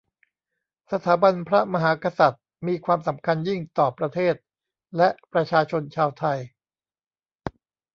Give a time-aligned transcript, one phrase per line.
[0.91, 4.35] สถาบันพระมหากษัตริย์มีความสำคัญยิ่งต่อประเทศ
[4.97, 6.37] และประชาชนชาวไทย